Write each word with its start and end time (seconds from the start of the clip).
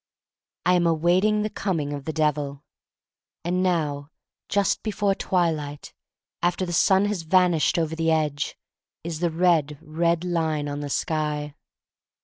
I 0.65 0.73
am 0.73 0.87
awaiting 0.87 1.43
the 1.43 1.49
coming 1.51 1.93
of 1.93 2.05
the 2.05 2.11
Devil. 2.11 2.63
And 3.45 3.61
now, 3.61 4.09
just 4.49 4.81
before 4.81 5.13
twilight, 5.13 5.93
after 6.41 6.65
the 6.65 6.73
sun 6.73 7.05
has 7.05 7.21
vanished 7.21 7.77
over 7.77 7.95
the 7.95 8.09
edge, 8.09 8.57
is 9.03 9.19
the 9.19 9.29
red, 9.29 9.77
red 9.79 10.23
line 10.23 10.67
on 10.67 10.79
the 10.79 10.89
sky. 10.89 11.53